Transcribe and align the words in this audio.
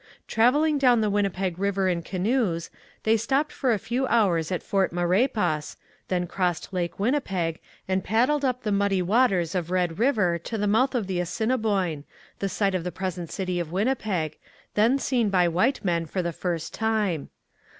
Travelling 0.27 0.79
down 0.79 1.01
the 1.01 1.11
Winnipeg 1.11 1.59
river 1.59 1.87
in 1.87 2.01
canoes, 2.01 2.71
they 3.03 3.15
stopped 3.17 3.51
for 3.51 3.71
a 3.71 3.77
few 3.77 4.07
hours 4.07 4.51
at 4.51 4.63
Fort 4.63 4.91
Maurepas, 4.91 5.77
then 6.07 6.25
crossed 6.25 6.73
Lake 6.73 6.99
Winnipeg 6.99 7.59
and 7.87 8.03
paddled 8.03 8.43
up 8.43 8.63
the 8.63 8.71
muddy 8.71 9.03
waters 9.03 9.53
of 9.53 9.69
Red 9.69 9.99
River 9.99 10.39
to 10.39 10.57
the 10.57 10.65
mouth 10.65 10.95
of 10.95 11.05
the 11.05 11.19
Assiniboine, 11.19 12.03
the 12.39 12.49
site 12.49 12.73
of 12.73 12.83
the 12.83 12.91
present 12.91 13.31
city 13.31 13.59
of 13.59 13.71
Winnipeg, 13.71 14.39
then 14.73 14.97
seen 14.97 15.29
by 15.29 15.47
white 15.47 15.85
men 15.85 16.07
for 16.07 16.23
the 16.23 16.33
first 16.33 16.73
time. 16.73 17.29